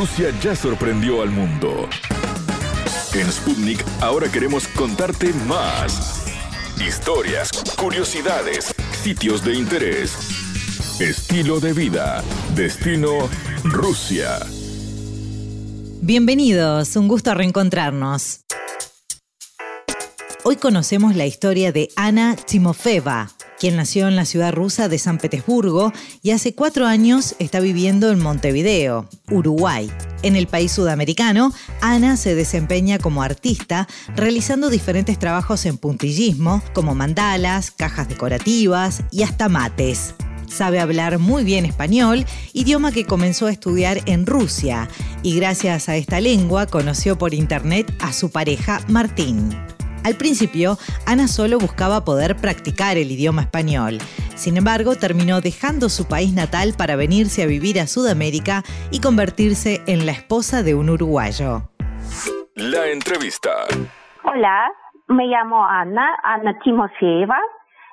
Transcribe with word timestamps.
Rusia 0.00 0.30
ya 0.42 0.56
sorprendió 0.56 1.20
al 1.20 1.28
mundo. 1.28 1.86
En 3.12 3.30
Sputnik 3.30 3.84
ahora 4.00 4.32
queremos 4.32 4.66
contarte 4.68 5.30
más. 5.46 6.24
Historias, 6.80 7.50
curiosidades, 7.78 8.74
sitios 9.02 9.44
de 9.44 9.56
interés, 9.56 10.16
estilo 11.00 11.60
de 11.60 11.74
vida, 11.74 12.24
destino 12.54 13.28
Rusia. 13.62 14.38
Bienvenidos, 16.00 16.96
un 16.96 17.06
gusto 17.06 17.34
reencontrarnos. 17.34 18.46
Hoy 20.44 20.56
conocemos 20.56 21.14
la 21.14 21.26
historia 21.26 21.72
de 21.72 21.90
Ana 21.96 22.36
Timofeva, 22.36 23.28
quien 23.60 23.76
nació 23.76 24.08
en 24.08 24.16
la 24.16 24.24
ciudad 24.24 24.54
rusa 24.54 24.88
de 24.88 24.98
San 24.98 25.18
Petersburgo 25.18 25.92
y 26.22 26.30
hace 26.30 26.54
cuatro 26.54 26.86
años 26.86 27.36
está 27.38 27.60
viviendo 27.60 28.10
en 28.10 28.18
Montevideo, 28.18 29.06
Uruguay. 29.30 29.92
En 30.22 30.34
el 30.34 30.46
país 30.46 30.72
sudamericano, 30.72 31.52
Ana 31.82 32.16
se 32.16 32.34
desempeña 32.34 32.98
como 32.98 33.22
artista, 33.22 33.86
realizando 34.16 34.70
diferentes 34.70 35.18
trabajos 35.18 35.66
en 35.66 35.76
puntillismo, 35.76 36.62
como 36.72 36.94
mandalas, 36.94 37.70
cajas 37.70 38.08
decorativas 38.08 39.02
y 39.10 39.24
hasta 39.24 39.50
mates. 39.50 40.14
Sabe 40.48 40.80
hablar 40.80 41.18
muy 41.18 41.44
bien 41.44 41.66
español, 41.66 42.24
idioma 42.54 42.92
que 42.92 43.04
comenzó 43.04 43.46
a 43.46 43.52
estudiar 43.52 44.00
en 44.06 44.24
Rusia, 44.24 44.88
y 45.22 45.36
gracias 45.36 45.90
a 45.90 45.96
esta 45.96 46.18
lengua 46.20 46.66
conoció 46.66 47.18
por 47.18 47.34
internet 47.34 47.94
a 48.00 48.14
su 48.14 48.30
pareja 48.30 48.80
Martín. 48.88 49.50
Al 50.02 50.14
principio, 50.16 50.76
Ana 51.06 51.28
solo 51.28 51.58
buscaba 51.58 52.04
poder 52.04 52.36
practicar 52.36 52.96
el 52.96 53.10
idioma 53.10 53.42
español. 53.42 53.98
Sin 54.34 54.56
embargo, 54.56 54.96
terminó 54.96 55.40
dejando 55.42 55.90
su 55.90 56.08
país 56.08 56.32
natal 56.34 56.72
para 56.76 56.96
venirse 56.96 57.42
a 57.42 57.46
vivir 57.46 57.78
a 57.78 57.86
Sudamérica 57.86 58.62
y 58.90 59.00
convertirse 59.00 59.82
en 59.86 60.06
la 60.06 60.12
esposa 60.12 60.62
de 60.62 60.74
un 60.74 60.88
uruguayo. 60.88 61.68
La 62.56 62.86
entrevista. 62.88 63.50
Hola, 64.24 64.72
me 65.08 65.26
llamo 65.26 65.66
Ana, 65.66 66.16
Ana 66.22 66.58
Timofeeva. 66.64 67.38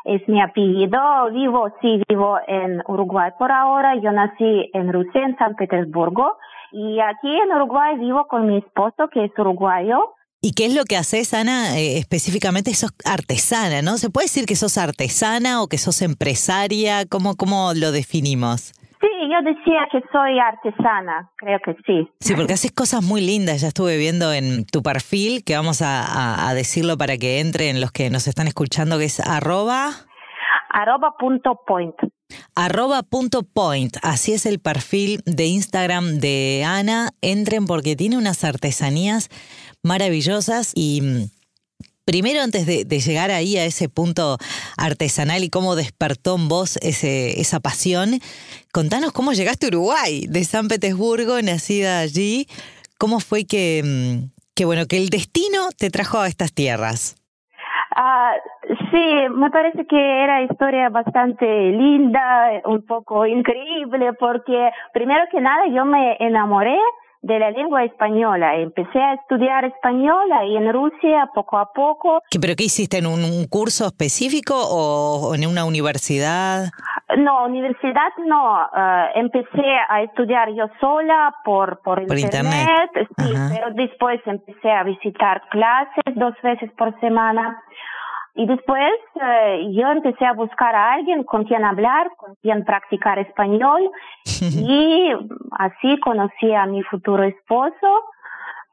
Es 0.05 0.25
mi 0.29 0.41
apellido. 0.41 0.99
Vivo, 1.33 1.69
sí, 1.81 2.01
vivo 2.07 2.37
en 2.47 2.81
Uruguay 2.87 3.31
por 3.37 3.51
ahora. 3.51 3.95
Yo 4.01 4.13
nací 4.13 4.69
en 4.73 4.93
Rusia, 4.93 5.25
en 5.25 5.37
San 5.37 5.55
Petersburgo. 5.55 6.37
Y 6.71 7.01
aquí 7.01 7.35
en 7.37 7.51
Uruguay 7.51 7.97
vivo 7.97 8.27
con 8.27 8.47
mi 8.47 8.59
esposo, 8.59 9.09
que 9.09 9.25
es 9.25 9.31
uruguayo. 9.37 10.13
¿Y 10.41 10.51
qué 10.51 10.65
es 10.67 10.75
lo 10.75 10.83
que 10.85 10.97
haces, 10.97 11.33
Ana? 11.33 11.79
Eh, 11.79 11.97
específicamente 11.97 12.73
sos 12.73 12.91
artesana, 13.05 13.81
¿no? 13.81 13.97
¿Se 13.97 14.09
puede 14.09 14.25
decir 14.25 14.45
que 14.45 14.55
sos 14.55 14.77
artesana 14.77 15.61
o 15.63 15.67
que 15.67 15.77
sos 15.77 16.01
empresaria? 16.01 17.05
¿Cómo, 17.07 17.35
cómo 17.35 17.73
lo 17.73 17.91
definimos? 17.91 18.73
Sí, 19.01 19.07
yo 19.31 19.41
decía 19.43 19.87
que 19.91 19.99
soy 20.11 20.39
artesana, 20.39 21.31
creo 21.37 21.59
que 21.65 21.75
sí. 21.85 22.07
Sí, 22.19 22.35
porque 22.35 22.53
haces 22.53 22.71
cosas 22.71 23.03
muy 23.03 23.21
lindas. 23.21 23.61
Ya 23.61 23.69
estuve 23.69 23.97
viendo 23.97 24.31
en 24.31 24.65
tu 24.65 24.83
perfil, 24.83 25.43
que 25.43 25.55
vamos 25.55 25.81
a, 25.81 26.47
a 26.47 26.53
decirlo 26.53 26.97
para 26.97 27.17
que 27.17 27.39
entren 27.39 27.81
los 27.81 27.91
que 27.91 28.09
nos 28.09 28.27
están 28.27 28.47
escuchando, 28.47 28.99
que 28.99 29.05
es 29.05 29.19
arroba... 29.19 29.91
Arroba 30.69 31.15
punto 31.17 31.61
point. 31.65 31.95
Arroba 32.55 33.01
punto 33.03 33.43
point. 33.43 33.95
Así 34.03 34.33
es 34.33 34.45
el 34.45 34.59
perfil 34.59 35.21
de 35.25 35.45
Instagram 35.45 36.19
de 36.19 36.63
Ana. 36.67 37.11
Entren 37.21 37.65
porque 37.65 37.95
tiene 37.95 38.17
unas 38.17 38.43
artesanías 38.43 39.29
maravillosas 39.87 40.73
y 40.75 41.01
mm, 41.01 41.29
primero 42.05 42.41
antes 42.41 42.65
de, 42.65 42.85
llegar 42.99 43.31
ahí 43.31 43.57
a 43.57 43.65
ese 43.65 43.89
punto 43.89 44.37
artesanal 44.77 45.43
y 45.43 45.49
cómo 45.49 45.75
despertó 45.75 46.35
en 46.35 46.47
vos 46.47 46.77
ese, 46.77 47.41
esa 47.41 47.59
pasión, 47.59 48.19
contanos 48.71 49.11
cómo 49.11 49.33
llegaste 49.33 49.65
a 49.65 49.69
Uruguay, 49.69 50.27
de 50.27 50.43
San 50.43 50.67
Petersburgo, 50.67 51.41
nacida 51.41 51.99
allí, 51.99 52.47
cómo 52.99 53.19
fue 53.19 53.45
que, 53.45 53.81
mm, 53.83 54.29
que 54.55 54.65
bueno, 54.65 54.85
que 54.87 54.97
el 54.97 55.09
destino 55.09 55.69
te 55.77 55.89
trajo 55.89 56.19
a 56.19 56.27
estas 56.27 56.53
tierras. 56.53 57.15
Ah, 57.99 58.33
sí, 58.91 59.05
me 59.31 59.49
parece 59.49 59.87
que 59.87 60.23
era 60.23 60.43
historia 60.43 60.89
bastante 60.89 61.45
linda, 61.71 62.61
un 62.65 62.85
poco 62.85 63.25
increíble, 63.25 64.13
porque 64.19 64.69
primero 64.93 65.23
que 65.31 65.41
nada 65.41 65.67
yo 65.73 65.83
me 65.83 66.15
enamoré 66.19 66.77
de 67.21 67.39
la 67.39 67.51
lengua 67.51 67.83
española. 67.83 68.55
Empecé 68.55 68.99
a 68.99 69.13
estudiar 69.15 69.65
español 69.65 70.31
ahí 70.31 70.55
en 70.55 70.71
Rusia 70.71 71.29
poco 71.33 71.57
a 71.57 71.71
poco. 71.73 72.21
¿Pero 72.39 72.55
qué 72.55 72.65
hiciste? 72.65 72.97
¿En 72.97 73.07
un, 73.07 73.47
curso 73.49 73.85
específico 73.87 74.55
o 74.55 75.35
en 75.35 75.47
una 75.47 75.65
universidad? 75.65 76.65
No, 77.17 77.45
universidad 77.45 78.11
no. 78.25 78.61
Uh, 78.61 79.19
empecé 79.19 79.65
a 79.89 80.01
estudiar 80.01 80.49
yo 80.53 80.65
sola 80.79 81.33
por, 81.45 81.79
por, 81.79 81.99
internet, 82.17 82.89
sí, 82.95 83.33
pero 83.53 83.73
después 83.73 84.19
empecé 84.25 84.71
a 84.71 84.83
visitar 84.83 85.41
clases 85.49 86.03
dos 86.15 86.33
veces 86.43 86.69
por 86.77 86.99
semana. 86.99 87.61
Y 88.37 88.45
después 88.45 88.91
eh, 89.19 89.67
yo 89.73 89.91
empecé 89.91 90.25
a 90.25 90.33
buscar 90.33 90.75
a 90.75 90.93
alguien 90.93 91.23
con 91.23 91.43
quien 91.43 91.65
hablar, 91.65 92.11
con 92.17 92.35
quien 92.35 92.63
practicar 92.63 93.19
español. 93.19 93.89
Y 94.39 95.11
así 95.57 95.99
conocí 95.99 96.53
a 96.53 96.67
mi 96.67 96.83
futuro 96.83 97.23
esposo 97.23 98.03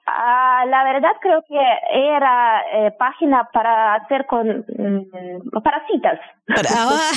Ah, 0.06 0.64
la 0.68 0.84
verdad 0.84 1.12
creo 1.20 1.42
que 1.48 1.58
era 1.90 2.62
eh, 2.72 2.90
página 2.98 3.48
para 3.52 3.94
hacer 3.94 4.26
con 4.26 4.46
mm, 4.48 5.62
para 5.62 5.86
citas. 5.86 6.20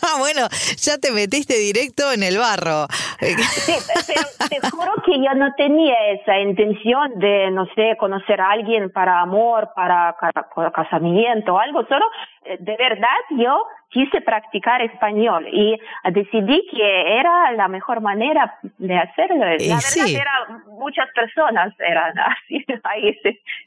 Ah, 0.00 0.16
bueno, 0.18 0.42
ya 0.76 0.98
te 0.98 1.10
metiste 1.10 1.54
directo 1.54 2.12
en 2.12 2.22
el 2.22 2.38
barro. 2.38 2.86
Sí, 3.18 3.74
pero 4.06 4.60
te 4.60 4.70
juro 4.70 4.92
que 5.04 5.18
yo 5.22 5.34
no 5.34 5.52
tenía 5.56 5.94
esa 6.12 6.38
intención 6.38 7.18
de, 7.18 7.50
no 7.50 7.66
sé, 7.74 7.96
conocer 7.98 8.40
a 8.40 8.50
alguien 8.50 8.90
para 8.90 9.20
amor, 9.20 9.70
para, 9.74 10.16
para 10.18 10.70
casamiento 10.70 11.54
o 11.54 11.58
algo, 11.58 11.84
solo 11.88 12.06
eh, 12.44 12.56
de 12.60 12.76
verdad 12.76 13.18
yo 13.38 13.62
quise 13.90 14.20
practicar 14.20 14.82
español 14.82 15.46
y 15.50 15.78
decidí 16.12 16.66
que 16.70 17.18
era 17.18 17.52
la 17.52 17.68
mejor 17.68 18.00
manera 18.00 18.58
de 18.78 18.96
hacerlo. 18.96 19.38
La 19.38 19.50
verdad 19.56 20.08
era, 20.08 20.62
muchas 20.66 21.06
personas 21.14 21.74
eran 21.78 22.14
así. 22.18 22.64
Ahí, 22.84 23.18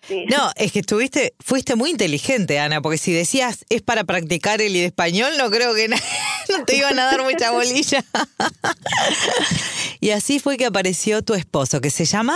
sí, 0.04 0.26
No, 0.30 0.50
es 0.56 0.72
que 0.72 0.80
estuviste, 0.80 1.34
fuiste 1.40 1.76
muy 1.76 1.90
inteligente, 1.90 2.60
Ana, 2.60 2.82
porque 2.82 2.98
si 2.98 3.14
decías 3.14 3.66
es 3.70 3.82
para 3.82 4.04
practicar 4.04 4.62
el 4.62 4.76
español, 4.76 5.32
no 5.38 5.50
creo 5.50 5.74
que 5.74 5.88
no 6.50 6.66
te 6.66 6.78
iban 6.78 6.98
a 7.00 7.06
dar 7.06 7.22
mucha 7.24 7.52
bolilla. 7.52 8.02
y 10.00 10.12
así 10.12 10.40
fue 10.40 10.58
que 10.58 10.66
apareció 10.66 11.24
tu 11.24 11.34
esposo, 11.34 11.82
que 11.82 11.90
se 11.90 12.06
llama... 12.06 12.36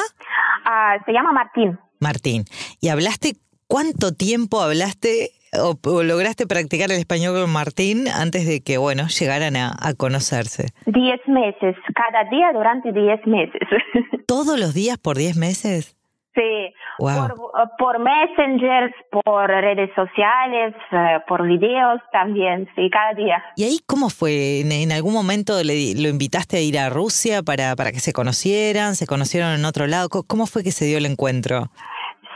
Ah, 0.65 0.97
se 1.05 1.11
llama 1.11 1.31
Martín. 1.31 1.79
Martín. 1.99 2.45
¿Y 2.81 2.89
hablaste 2.89 3.35
cuánto 3.67 4.13
tiempo 4.13 4.61
hablaste 4.61 5.31
o, 5.61 6.03
lograste 6.03 6.47
practicar 6.47 6.91
el 6.91 6.99
español 6.99 7.39
con 7.39 7.51
Martín 7.51 8.07
antes 8.07 8.47
de 8.47 8.61
que, 8.61 8.77
bueno, 8.77 9.07
llegaran 9.07 9.55
a, 9.55 9.75
conocerse? 9.97 10.67
Diez 10.85 11.21
meses, 11.27 11.75
cada 11.95 12.29
día 12.29 12.51
durante 12.53 12.91
diez 12.91 13.25
meses. 13.25 13.61
¿Todos 14.27 14.59
los 14.59 14.73
días 14.73 14.97
por 14.97 15.17
diez 15.17 15.37
meses? 15.37 15.95
Sí, 16.35 16.73
por, 16.97 17.33
por 17.77 17.99
messengers, 17.99 18.93
por 19.23 19.47
redes 19.47 19.89
sociales, 19.95 20.75
eh, 20.91 21.19
por 21.29 21.47
videos 21.47 22.01
también, 22.11 22.67
sí, 22.75 22.89
cada 22.89 23.13
día. 23.13 23.41
¿Y 23.55 23.63
ahí 23.63 23.79
cómo 23.85 24.09
fue? 24.09 24.59
¿En, 24.59 24.91
algún 24.91 25.13
momento 25.13 25.63
le, 25.63 25.95
lo 25.95 26.09
invitaste 26.09 26.57
a 26.57 26.59
ir 26.59 26.77
a 26.77 26.89
Rusia 26.89 27.41
para, 27.41 27.73
para 27.77 27.93
que 27.93 28.01
se 28.01 28.11
conocieran? 28.11 28.95
¿Se 28.95 29.07
conocieron 29.07 29.53
en 29.53 29.63
otro 29.63 29.87
lado? 29.87 30.09
¿Cómo 30.09 30.45
fue 30.45 30.61
que 30.63 30.71
se 30.71 30.83
dio 30.83 30.97
el 30.97 31.05
encuentro? 31.05 31.71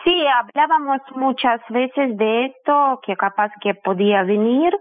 Sí, 0.10 0.26
hablábamos 0.26 1.02
muchas 1.16 1.62
veces 1.70 2.18
de 2.18 2.48
esto, 2.48 3.00
que 3.06 3.16
capaz 3.16 3.52
que 3.62 3.76
podía 3.76 4.24
venir 4.24 4.74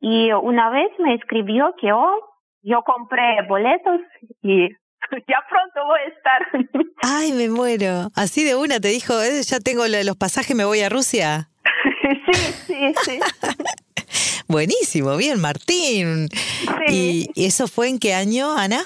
y 0.00 0.32
una 0.32 0.70
vez 0.70 0.90
me 0.98 1.14
escribió 1.14 1.74
que 1.78 1.92
oh, 1.92 2.14
yo 2.62 2.82
compré 2.82 3.42
boletos 3.46 4.00
y 4.40 4.68
ya 5.28 5.44
pronto 5.50 5.84
voy 5.86 6.00
a 6.00 6.04
estar. 6.04 6.46
Ay, 7.02 7.32
me 7.32 7.50
muero. 7.50 8.08
Así 8.16 8.44
de 8.44 8.56
una 8.56 8.80
te 8.80 8.88
dijo, 8.88 9.20
eh, 9.20 9.42
ya 9.42 9.60
tengo 9.60 9.86
los 9.86 10.16
pasajes, 10.16 10.56
me 10.56 10.64
voy 10.64 10.80
a 10.80 10.88
Rusia. 10.88 11.50
sí, 12.32 12.54
sí, 12.66 12.94
sí. 13.02 13.20
Buenísimo, 14.48 15.18
bien, 15.18 15.38
Martín. 15.38 16.30
Sí. 16.86 17.28
¿Y 17.34 17.46
eso 17.46 17.68
fue 17.68 17.90
en 17.90 17.98
qué 17.98 18.14
año, 18.14 18.56
Ana? 18.56 18.80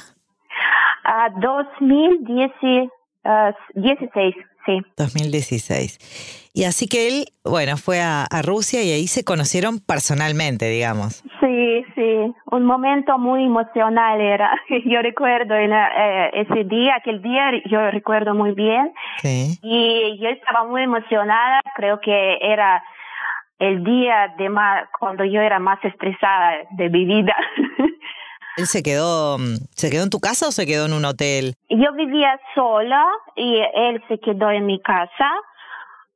A 1.05 1.31
2016. 1.40 4.34
Sí. 4.66 4.82
2016. 4.96 6.50
Y 6.56 6.64
así 6.64 6.88
que 6.88 7.06
él, 7.06 7.26
bueno, 7.44 7.76
fue 7.76 8.00
a, 8.00 8.26
Rusia 8.42 8.82
y 8.82 8.90
ahí 8.90 9.06
se 9.06 9.24
conocieron 9.24 9.78
personalmente, 9.78 10.68
digamos. 10.68 11.22
Sí, 11.40 11.84
sí, 11.94 12.34
un 12.50 12.64
momento 12.64 13.18
muy 13.18 13.44
emocional 13.44 14.20
era. 14.20 14.50
Yo 14.86 15.02
recuerdo 15.02 15.54
en, 15.54 15.72
eh, 15.72 16.30
ese 16.32 16.64
día, 16.64 16.96
aquel 16.96 17.20
día, 17.22 17.50
yo 17.66 17.90
recuerdo 17.90 18.34
muy 18.34 18.52
bien. 18.52 18.92
Sí. 19.18 19.58
Y 19.62 20.18
yo 20.20 20.28
estaba 20.30 20.64
muy 20.64 20.82
emocionada, 20.82 21.60
creo 21.74 22.00
que 22.00 22.38
era 22.40 22.82
el 23.58 23.84
día 23.84 24.34
de 24.38 24.48
más, 24.48 24.88
cuando 24.98 25.24
yo 25.24 25.40
era 25.40 25.58
más 25.58 25.82
estresada 25.84 26.56
de 26.70 26.90
mi 26.90 27.04
vida. 27.04 27.34
¿Él 28.56 28.67
se 28.67 28.82
quedó, 28.82 29.37
se 29.75 29.91
quedó 29.91 30.03
en 30.03 30.11
tu 30.11 30.19
casa 30.19 30.49
o 30.49 30.50
se 30.50 30.67
quedó 30.67 30.87
en 30.87 30.94
un 30.94 31.05
hotel? 31.05 31.56
Yo 31.69 31.93
vivía 31.93 32.41
sola 32.55 33.05
y 33.35 33.61
él 33.75 34.03
se 34.08 34.19
quedó 34.19 34.50
en 34.50 34.64
mi 34.64 34.81
casa. 34.81 35.31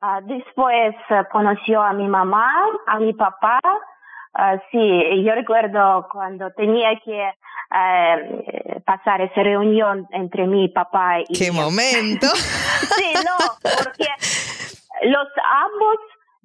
Ah, 0.01 0.21
después 0.23 0.95
eh, 1.11 1.23
conoció 1.31 1.83
a 1.83 1.93
mi 1.93 2.09
mamá, 2.09 2.51
a 2.87 2.99
mi 2.99 3.13
papá. 3.13 3.61
Uh, 4.33 4.59
sí, 4.71 5.23
yo 5.25 5.35
recuerdo 5.35 6.09
cuando 6.11 6.51
tenía 6.53 6.99
que 7.05 7.31
uh, 7.71 8.81
pasar 8.87 9.21
esa 9.21 9.43
reunión 9.43 10.07
entre 10.13 10.47
mi 10.47 10.69
papá 10.69 11.21
y... 11.29 11.39
¡Qué 11.39 11.53
momento! 11.53 12.27
sí, 12.97 13.13
no, 13.17 13.37
porque 13.61 14.09
los 15.09 15.27
ambos 15.45 15.97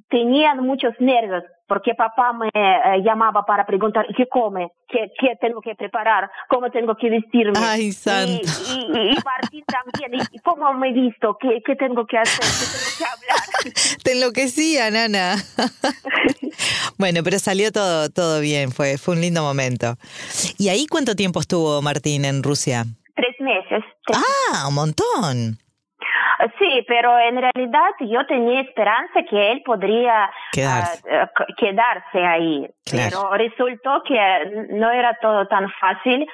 tenían 0.10 0.60
muchos 0.64 0.94
nervios 1.00 1.44
porque 1.68 1.96
papá 1.96 2.32
me 2.34 2.50
eh, 2.54 3.02
llamaba 3.04 3.44
para 3.44 3.66
preguntar 3.66 4.06
qué 4.16 4.28
come, 4.28 4.72
qué, 4.88 5.12
qué, 5.20 5.36
tengo 5.42 5.62
que 5.62 5.76
preparar, 5.76 6.30
cómo 6.48 6.70
tengo 6.70 6.96
que 6.96 7.10
vestirme. 7.10 7.54
Ay, 7.58 7.90
Y, 7.90 7.92
y, 7.92 9.12
y, 9.12 9.22
partir 9.22 9.64
también, 9.66 10.22
y, 10.32 10.40
cómo 10.40 10.72
me 10.74 10.90
he 10.90 10.94
visto, 10.94 11.38
qué, 11.40 11.62
qué 11.66 11.76
tengo 11.76 12.06
que 12.06 12.18
hacer, 12.18 12.40
qué 12.40 12.66
tengo 12.78 12.98
que 12.98 13.06
hablar. 13.06 13.74
Te 14.04 14.12
enloquecía, 14.12 14.92
Nana. 14.92 15.36
bueno, 17.00 17.22
pero 17.24 17.40
salió 17.40 17.72
todo, 17.72 18.10
todo 18.10 18.40
bien, 18.42 18.72
fue, 18.72 18.98
fue 18.98 19.16
un 19.16 19.22
lindo 19.22 19.42
momento. 19.42 19.96
¿Y 20.60 20.70
ahí 20.70 20.86
cuánto 20.86 21.16
tiempo 21.16 21.40
estuvo 21.40 21.82
Martín 21.82 22.26
en 22.26 22.44
Rusia? 22.44 22.86
Tres 23.16 23.36
meses. 23.40 23.84
Ah, 24.14 24.68
un 24.68 24.76
montón. 24.76 25.65
Sí, 26.60 26.84
pero 26.88 27.18
en 27.20 27.38
realidad 27.42 27.92
yo 28.02 28.26
tenía 28.28 28.62
esperanza 28.62 29.24
que 29.30 29.52
él 29.52 29.62
podría 29.66 30.30
quedarse, 30.52 31.02
uh, 31.08 31.28
quedarse 31.58 32.26
ahí. 32.26 32.68
Claro. 32.86 33.30
Pero 33.30 33.50
resultó 33.50 34.04
que 34.08 34.68
no 34.72 34.92
era 34.92 35.18
todo 35.22 35.48
tan 35.48 35.70
fácil. 35.80 36.28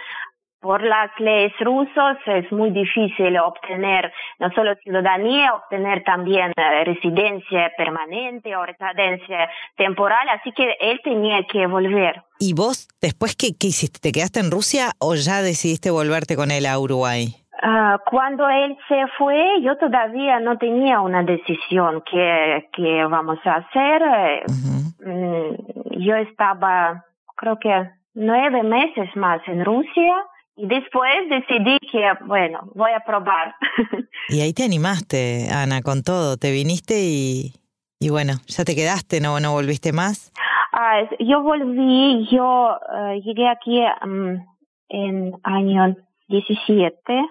Por 0.59 0.83
las 0.83 1.09
leyes 1.17 1.53
rusas 1.59 2.17
es 2.27 2.51
muy 2.51 2.69
difícil 2.69 3.35
obtener 3.39 4.13
no 4.37 4.51
solo 4.51 4.75
ciudadanía, 4.83 5.55
obtener 5.55 6.03
también 6.03 6.51
uh, 6.51 6.83
residencia 6.85 7.71
permanente 7.75 8.55
o 8.55 8.63
residencia 8.63 9.49
temporal, 9.75 10.29
así 10.29 10.51
que 10.51 10.75
él 10.79 11.01
tenía 11.03 11.43
que 11.51 11.65
volver. 11.65 12.21
¿Y 12.37 12.53
vos 12.53 12.87
después 13.01 13.35
qué, 13.35 13.57
qué 13.59 13.67
hiciste? 13.67 13.99
¿Te 13.99 14.11
quedaste 14.11 14.39
en 14.39 14.51
Rusia 14.51 14.91
o 14.99 15.15
ya 15.15 15.41
decidiste 15.41 15.89
volverte 15.89 16.35
con 16.35 16.51
él 16.51 16.67
a 16.67 16.77
Uruguay? 16.77 17.40
Uh, 17.63 17.99
cuando 18.09 18.49
él 18.49 18.75
se 18.87 19.05
fue, 19.19 19.61
yo 19.61 19.77
todavía 19.77 20.39
no 20.39 20.57
tenía 20.57 20.99
una 20.99 21.21
decisión 21.21 22.01
que, 22.09 22.67
que 22.73 23.05
vamos 23.05 23.37
a 23.45 23.57
hacer. 23.57 24.01
Uh 24.47 24.51
-huh. 24.51 25.97
Yo 25.99 26.15
estaba, 26.15 27.05
creo 27.37 27.59
que 27.59 27.89
nueve 28.15 28.63
meses 28.63 29.15
más 29.15 29.41
en 29.47 29.63
Rusia 29.63 30.13
y 30.55 30.65
después 30.65 31.11
decidí 31.29 31.77
que, 31.91 32.03
bueno, 32.25 32.61
voy 32.73 32.91
a 32.93 33.01
probar. 33.01 33.53
y 34.29 34.41
ahí 34.41 34.53
te 34.53 34.63
animaste, 34.63 35.49
Ana, 35.51 35.83
con 35.83 36.01
todo. 36.01 36.37
Te 36.37 36.51
viniste 36.51 36.95
y, 36.99 37.53
y 37.99 38.09
bueno, 38.09 38.33
ya 38.47 38.63
te 38.63 38.75
quedaste, 38.75 39.21
¿no, 39.21 39.39
no 39.39 39.51
volviste 39.51 39.93
más? 39.93 40.31
Uh, 40.73 41.15
yo 41.23 41.43
volví, 41.43 42.27
yo 42.31 42.79
llegué 43.23 43.47
aquí 43.47 43.83
um, 44.03 44.43
en 44.89 45.33
año 45.43 45.95
17. 46.27 47.21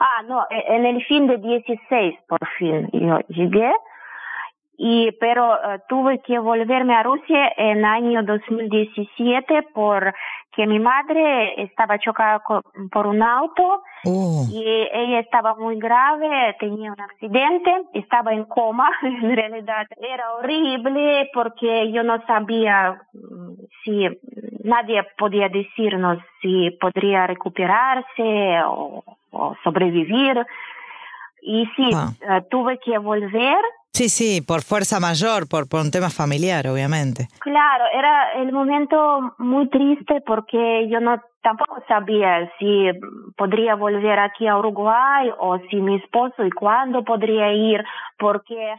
Ah, 0.00 0.22
no, 0.26 0.46
en 0.50 0.86
el 0.86 1.04
fin 1.04 1.26
de 1.26 1.38
16 1.38 2.14
por 2.28 2.46
fin 2.58 2.88
yo 2.92 3.18
llegué, 3.28 3.72
y, 4.80 5.10
pero 5.18 5.54
uh, 5.54 5.80
tuve 5.88 6.20
que 6.20 6.38
volverme 6.38 6.94
a 6.94 7.02
Rusia 7.02 7.52
en 7.56 7.84
año 7.84 8.22
2017 8.22 9.70
porque 9.74 10.68
mi 10.68 10.78
madre 10.78 11.60
estaba 11.64 11.98
chocada 11.98 12.38
con, 12.38 12.62
por 12.92 13.08
un 13.08 13.20
auto 13.20 13.82
uh. 14.04 14.44
y 14.48 14.62
ella 14.92 15.18
estaba 15.18 15.56
muy 15.56 15.80
grave, 15.80 16.54
tenía 16.60 16.92
un 16.92 17.00
accidente, 17.00 17.72
estaba 17.92 18.32
en 18.32 18.44
coma, 18.44 18.88
en 19.02 19.34
realidad 19.34 19.84
era 19.96 20.34
horrible 20.34 21.28
porque 21.34 21.90
yo 21.90 22.04
no 22.04 22.24
sabía 22.26 23.02
si 23.82 24.06
nadie 24.62 25.02
podía 25.18 25.48
decirnos 25.48 26.18
si 26.40 26.70
podría 26.80 27.26
recuperarse 27.26 28.62
o, 28.64 29.02
o 29.38 29.54
sobrevivir. 29.64 30.44
Y 31.42 31.66
sí, 31.76 31.90
Ah. 31.94 32.10
uh, 32.38 32.48
tuve 32.50 32.78
que 32.84 32.98
volver. 32.98 33.58
Sí, 33.92 34.08
sí, 34.08 34.42
por 34.42 34.62
fuerza 34.62 35.00
mayor, 35.00 35.48
por, 35.48 35.68
por 35.68 35.80
un 35.80 35.90
tema 35.90 36.10
familiar, 36.10 36.66
obviamente. 36.68 37.28
Claro, 37.40 37.84
era 37.92 38.32
el 38.34 38.52
momento 38.52 39.34
muy 39.38 39.68
triste 39.70 40.20
porque 40.26 40.88
yo 40.90 41.00
no 41.00 41.20
tampoco 41.42 41.82
sabía 41.88 42.50
si 42.58 42.90
podría 43.36 43.74
volver 43.76 44.18
aquí 44.18 44.46
a 44.46 44.56
Uruguay 44.58 45.30
o 45.38 45.58
si 45.70 45.76
mi 45.76 45.96
esposo 45.96 46.44
y 46.44 46.50
cuándo 46.50 47.02
podría 47.04 47.52
ir, 47.52 47.82
porque 48.18 48.74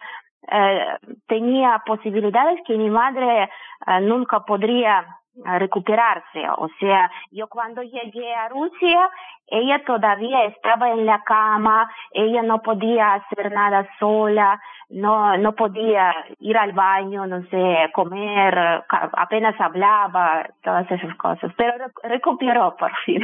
eh, 0.52 0.86
tenía 1.28 1.82
posibilidades 1.86 2.60
que 2.66 2.78
mi 2.78 2.90
madre 2.90 3.44
eh, 3.44 4.02
nunca 4.02 4.42
podría 4.42 5.06
eh, 5.46 5.60
recuperarse. 5.60 6.48
O 6.58 6.68
sea, 6.80 7.10
yo 7.32 7.48
cuando 7.48 7.82
llegué 7.82 8.34
a 8.34 8.50
Rusia, 8.50 9.10
ella 9.48 9.84
todavía 9.86 10.46
estaba 10.46 10.90
en 10.92 11.06
la 11.06 11.24
cama, 11.24 11.90
ella 12.12 12.42
no 12.44 12.62
podía 12.62 13.14
hacer 13.16 13.52
nada 13.52 13.88
sola, 14.00 14.62
no, 14.90 15.38
no 15.38 15.54
podía 15.56 16.14
ir 16.40 16.58
al 16.58 16.74
baño, 16.74 17.26
no 17.28 17.42
sé, 17.50 17.92
comer, 17.94 18.84
apenas 19.14 19.60
hablaba, 19.60 20.46
todas 20.64 20.90
esas 20.92 21.16
cosas, 21.18 21.52
pero 21.58 21.74
rec- 21.74 22.02
recuperó 22.04 22.76
por 22.78 22.92
fin. 23.06 23.22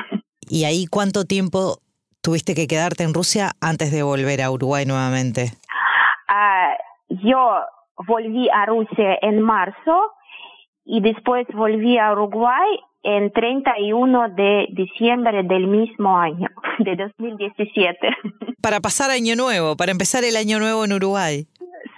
¿Y 0.48 0.66
ahí 0.66 0.86
cuánto 0.88 1.26
tiempo 1.26 1.78
tuviste 2.22 2.56
que 2.56 2.68
quedarte 2.68 3.04
en 3.04 3.14
Rusia 3.14 3.52
antes 3.62 3.92
de 3.92 4.04
volver 4.04 4.42
a 4.42 4.52
Uruguay 4.52 4.86
nuevamente? 4.86 5.52
Ah, 6.28 6.76
yo 7.10 7.60
volví 8.08 8.50
a 8.50 8.66
Rusia 8.66 9.18
en 9.22 9.42
marzo 9.42 10.12
y 10.86 11.02
después 11.02 11.46
volví 11.54 11.98
a 11.98 12.12
Uruguay 12.12 12.68
en 13.04 13.32
31 13.32 14.30
de 14.36 14.68
diciembre 14.72 15.44
del 15.44 15.68
mismo 15.68 16.18
año, 16.18 16.48
de 16.80 16.96
2017. 16.96 17.98
Para 18.62 18.80
pasar 18.80 19.12
año 19.12 19.36
nuevo, 19.36 19.76
para 19.76 19.92
empezar 19.92 20.24
el 20.24 20.36
año 20.36 20.58
nuevo 20.60 20.86
en 20.86 20.94
Uruguay. 20.94 21.48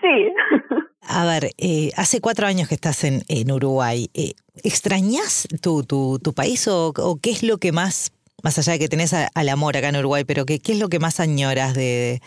Sí. 0.02 0.32
A 1.10 1.26
ver, 1.26 1.52
eh, 1.58 1.92
hace 1.96 2.20
cuatro 2.20 2.46
años 2.48 2.68
que 2.68 2.76
estás 2.76 3.06
en, 3.06 3.22
en 3.30 3.50
Uruguay. 3.50 4.10
Eh, 4.14 4.34
¿Extrañas 4.64 5.48
tu, 5.62 5.84
tu, 5.84 6.20
tu 6.22 6.34
país 6.34 6.68
o, 6.68 6.90
o 6.98 7.20
qué 7.22 7.32
es 7.32 7.44
lo 7.44 7.58
que 7.60 7.72
más, 7.72 8.12
más 8.44 8.58
allá 8.60 8.74
de 8.74 8.80
que 8.80 8.90
tenés 8.90 9.14
a- 9.14 9.30
al 9.34 9.48
amor 9.48 9.78
acá 9.78 9.88
en 9.88 9.96
Uruguay, 9.96 10.26
pero 10.28 10.46
qué, 10.46 10.60
qué 10.60 10.74
es 10.74 10.80
lo 10.80 10.90
que 10.90 11.00
más 11.00 11.22
añoras 11.22 11.74
de, 11.76 12.22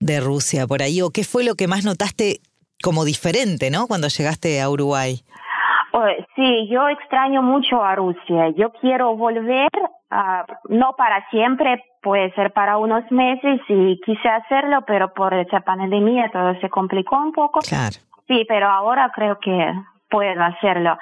de 0.00 0.20
Rusia 0.20 0.66
por 0.66 0.80
ahí? 0.82 1.02
¿O 1.02 1.10
qué 1.10 1.22
fue 1.22 1.44
lo 1.44 1.54
que 1.54 1.68
más 1.68 1.84
notaste 1.84 2.40
como 2.82 3.04
diferente, 3.04 3.70
¿no? 3.70 3.86
Cuando 3.86 4.08
llegaste 4.08 4.62
a 4.62 4.70
Uruguay. 4.70 5.20
Sí, 6.34 6.68
yo 6.68 6.88
extraño 6.88 7.42
mucho 7.42 7.82
a 7.82 7.94
Rusia. 7.94 8.48
Yo 8.50 8.72
quiero 8.80 9.16
volver, 9.16 9.70
no 10.68 10.94
para 10.96 11.28
siempre, 11.30 11.84
puede 12.02 12.32
ser 12.34 12.52
para 12.52 12.78
unos 12.78 13.10
meses 13.10 13.60
y 13.68 14.00
quise 14.04 14.28
hacerlo, 14.28 14.82
pero 14.86 15.14
por 15.14 15.34
esa 15.34 15.60
pandemia 15.60 16.30
todo 16.32 16.54
se 16.60 16.68
complicó 16.68 17.16
un 17.18 17.32
poco. 17.32 17.60
Claro. 17.60 17.96
Sí, 18.26 18.44
pero 18.48 18.68
ahora 18.68 19.10
creo 19.14 19.38
que 19.38 19.72
puedo 20.10 20.42
hacerlo. 20.42 20.98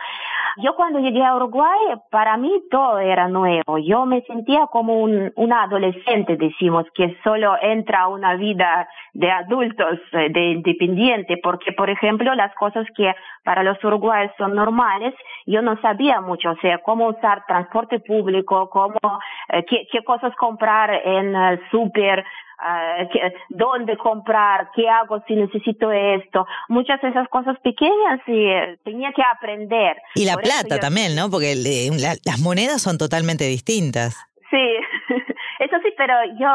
Yo 0.58 0.74
cuando 0.76 0.98
llegué 0.98 1.24
a 1.24 1.34
Uruguay, 1.34 1.78
para 2.10 2.36
mí 2.36 2.52
todo 2.70 2.98
era 2.98 3.28
nuevo. 3.28 3.78
Yo 3.78 4.04
me 4.04 4.22
sentía 4.22 4.66
como 4.66 5.00
un, 5.00 5.32
una 5.36 5.62
adolescente, 5.62 6.36
decimos, 6.36 6.84
que 6.94 7.16
solo 7.24 7.56
entra 7.60 8.02
a 8.02 8.08
una 8.08 8.34
vida 8.34 8.88
de 9.14 9.30
adultos, 9.30 9.98
eh, 10.12 10.28
de 10.30 10.50
independiente, 10.50 11.38
porque, 11.42 11.72
por 11.72 11.88
ejemplo, 11.88 12.34
las 12.34 12.54
cosas 12.54 12.86
que 12.96 13.14
para 13.44 13.62
los 13.62 13.82
uruguayos 13.82 14.32
son 14.36 14.54
normales, 14.54 15.14
yo 15.46 15.62
no 15.62 15.80
sabía 15.80 16.20
mucho, 16.20 16.50
o 16.50 16.56
sea, 16.56 16.78
cómo 16.78 17.08
usar 17.08 17.44
transporte 17.46 18.00
público, 18.00 18.68
cómo, 18.70 18.98
eh, 19.48 19.64
qué, 19.64 20.04
cosas 20.04 20.34
comprar 20.36 20.90
en 21.04 21.34
el 21.34 21.60
súper, 21.70 22.24
qué- 23.12 23.32
dónde 23.50 23.96
comprar, 23.96 24.68
qué 24.74 24.88
hago 24.88 25.22
si 25.26 25.34
necesito 25.34 25.90
esto, 25.92 26.46
muchas 26.68 27.00
de 27.02 27.08
esas 27.08 27.28
cosas 27.28 27.58
pequeñas 27.60 28.20
y 28.26 28.46
eh, 28.46 28.78
tenía 28.84 29.12
que 29.12 29.22
aprender. 29.34 29.96
Y 30.14 30.24
la 30.24 30.34
Por 30.34 30.42
plata 30.44 30.76
yo- 30.76 30.80
también, 30.80 31.14
¿no? 31.16 31.30
Porque 31.30 31.52
eh, 31.52 31.90
la- 31.98 32.16
las 32.24 32.40
monedas 32.40 32.80
son 32.82 32.98
totalmente 32.98 33.44
distintas. 33.44 34.16
Sí, 34.50 34.76
Eso 35.62 35.76
sí, 35.80 35.94
pero 35.96 36.14
yo 36.40 36.48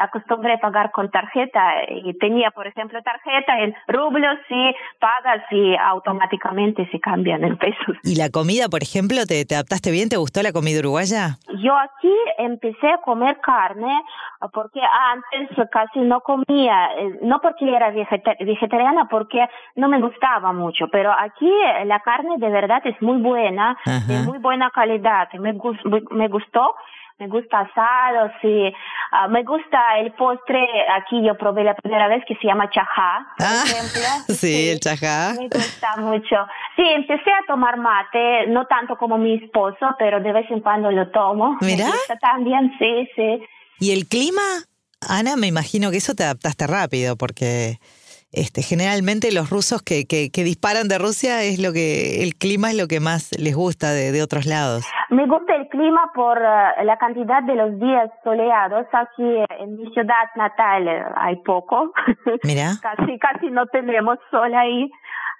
acostumbré 0.00 0.54
a 0.54 0.58
pagar 0.58 0.92
con 0.92 1.10
tarjeta 1.10 1.60
y 1.88 2.16
tenía, 2.18 2.52
por 2.52 2.68
ejemplo, 2.68 3.02
tarjeta 3.02 3.58
en 3.58 3.74
rublos 3.88 4.38
y 4.48 4.72
pagas 5.00 5.42
y 5.50 5.74
automáticamente 5.74 6.88
se 6.92 7.00
cambian 7.00 7.42
en 7.42 7.56
pesos. 7.58 7.96
¿Y 8.04 8.14
la 8.14 8.30
comida, 8.30 8.68
por 8.68 8.84
ejemplo, 8.84 9.26
te, 9.26 9.44
te 9.44 9.56
adaptaste 9.56 9.90
bien? 9.90 10.08
¿Te 10.08 10.18
gustó 10.18 10.40
la 10.40 10.52
comida 10.52 10.78
uruguaya? 10.78 11.36
Yo 11.64 11.76
aquí 11.76 12.14
empecé 12.38 12.90
a 12.90 12.98
comer 12.98 13.40
carne 13.40 13.92
porque 14.52 14.80
antes 14.80 15.68
casi 15.72 15.98
no 15.98 16.20
comía, 16.20 16.90
eh, 16.96 17.18
no 17.22 17.40
porque 17.40 17.68
era 17.68 17.90
vegetariana, 17.90 19.08
porque 19.08 19.48
no 19.74 19.88
me 19.88 20.00
gustaba 20.00 20.52
mucho, 20.52 20.86
pero 20.92 21.12
aquí 21.18 21.50
la 21.86 21.98
carne 22.00 22.36
de 22.38 22.50
verdad 22.50 22.82
es 22.84 23.00
muy 23.02 23.20
buena, 23.20 23.76
de 24.06 24.22
muy 24.22 24.38
buena 24.38 24.70
calidad, 24.70 25.28
me, 25.32 25.58
me 26.10 26.28
gustó 26.28 26.76
me 27.18 27.28
gusta 27.28 27.60
asado, 27.60 28.30
sí. 28.42 28.72
Ah, 29.12 29.28
me 29.28 29.44
gusta 29.44 29.98
el 30.00 30.12
postre, 30.12 30.66
aquí 30.96 31.24
yo 31.24 31.36
probé 31.36 31.62
la 31.62 31.74
primera 31.74 32.08
vez 32.08 32.24
que 32.26 32.34
se 32.36 32.46
llama 32.46 32.68
chajá, 32.70 33.26
por 33.38 33.46
ah, 33.46 33.62
ejemplo. 33.64 34.02
Sí, 34.34 34.68
el 34.70 34.80
chajá. 34.80 35.34
Me 35.38 35.48
gusta 35.48 35.96
mucho. 35.98 36.36
Sí, 36.76 36.82
empecé 36.82 37.30
a 37.30 37.46
tomar 37.46 37.76
mate, 37.78 38.46
no 38.48 38.66
tanto 38.66 38.96
como 38.96 39.16
mi 39.16 39.34
esposo, 39.34 39.94
pero 39.98 40.20
de 40.20 40.32
vez 40.32 40.50
en 40.50 40.60
cuando 40.60 40.90
lo 40.90 41.10
tomo. 41.10 41.56
Mira. 41.60 41.90
también, 42.20 42.72
sí, 42.78 43.08
sí. 43.14 43.42
¿Y 43.78 43.92
el 43.92 44.06
clima? 44.06 44.42
Ana, 45.08 45.36
me 45.36 45.46
imagino 45.46 45.90
que 45.90 45.98
eso 45.98 46.14
te 46.14 46.24
adaptaste 46.24 46.66
rápido, 46.66 47.16
porque 47.16 47.78
este, 48.34 48.62
generalmente 48.62 49.32
los 49.32 49.50
rusos 49.50 49.82
que, 49.82 50.06
que, 50.06 50.30
que, 50.30 50.44
disparan 50.44 50.88
de 50.88 50.98
Rusia 50.98 51.42
es 51.42 51.58
lo 51.58 51.72
que 51.72 52.22
el 52.22 52.34
clima 52.34 52.70
es 52.70 52.76
lo 52.76 52.88
que 52.88 53.00
más 53.00 53.30
les 53.38 53.54
gusta 53.54 53.92
de, 53.92 54.12
de 54.12 54.22
otros 54.22 54.46
lados. 54.46 54.84
Me 55.10 55.26
gusta 55.26 55.54
el 55.54 55.68
clima 55.68 56.10
por 56.14 56.38
eh, 56.38 56.84
la 56.84 56.96
cantidad 56.98 57.42
de 57.42 57.54
los 57.54 57.78
días 57.78 58.10
soleados. 58.24 58.86
Aquí 58.92 59.44
en 59.60 59.76
mi 59.76 59.90
ciudad 59.92 60.28
natal 60.36 60.88
eh, 60.88 61.04
hay 61.16 61.36
poco. 61.36 61.92
Mira. 62.42 62.72
casi 62.82 63.18
casi 63.18 63.50
no 63.50 63.66
tenemos 63.66 64.18
sol 64.30 64.52
ahí. 64.54 64.90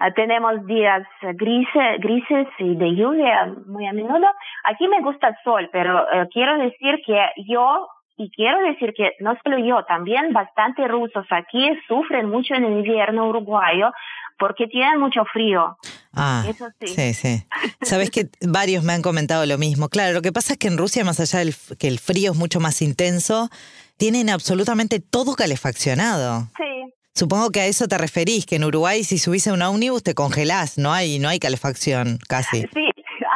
Ah, 0.00 0.10
tenemos 0.12 0.66
días 0.66 1.06
grises, 1.34 2.00
grises 2.00 2.48
y 2.58 2.74
de 2.76 2.94
lluvia 2.94 3.54
muy 3.66 3.86
a 3.86 3.92
menudo. 3.92 4.26
Aquí 4.64 4.88
me 4.88 5.00
gusta 5.00 5.28
el 5.28 5.36
sol, 5.44 5.68
pero 5.72 6.00
eh, 6.12 6.28
quiero 6.32 6.58
decir 6.58 7.00
que 7.06 7.18
yo 7.46 7.88
y 8.16 8.30
quiero 8.30 8.60
decir 8.62 8.92
que 8.96 9.12
no 9.20 9.36
solo 9.42 9.58
yo, 9.58 9.84
también 9.86 10.32
bastante 10.32 10.86
rusos 10.86 11.26
aquí 11.30 11.68
sufren 11.88 12.28
mucho 12.28 12.54
en 12.54 12.64
el 12.64 12.72
invierno 12.78 13.28
uruguayo 13.28 13.90
porque 14.38 14.66
tienen 14.66 14.98
mucho 15.00 15.24
frío. 15.32 15.76
Ah, 16.12 16.44
Eso 16.48 16.68
sí. 16.80 16.88
sí, 16.88 17.14
sí. 17.14 17.46
Sabes 17.82 18.10
que 18.10 18.28
varios 18.40 18.84
me 18.84 18.92
han 18.92 19.02
comentado 19.02 19.46
lo 19.46 19.58
mismo. 19.58 19.88
Claro, 19.88 20.12
lo 20.12 20.22
que 20.22 20.32
pasa 20.32 20.54
es 20.54 20.58
que 20.58 20.68
en 20.68 20.78
Rusia, 20.78 21.04
más 21.04 21.20
allá 21.20 21.40
del 21.40 21.54
que 21.78 21.88
el 21.88 21.98
frío 21.98 22.32
es 22.32 22.38
mucho 22.38 22.60
más 22.60 22.82
intenso, 22.82 23.48
tienen 23.96 24.30
absolutamente 24.30 25.00
todo 25.00 25.34
calefaccionado. 25.34 26.48
Sí. 26.56 26.92
Supongo 27.14 27.50
que 27.50 27.60
a 27.60 27.66
eso 27.66 27.86
te 27.86 27.96
referís, 27.96 28.44
que 28.44 28.56
en 28.56 28.64
Uruguay 28.64 29.04
si 29.04 29.18
subís 29.18 29.46
a 29.46 29.52
un 29.52 29.62
ómnibus 29.62 30.02
te 30.02 30.14
congelás, 30.14 30.78
no 30.78 30.92
hay, 30.92 31.20
no 31.20 31.28
hay 31.28 31.38
calefacción 31.38 32.18
casi. 32.28 32.62
Sí, 32.62 32.90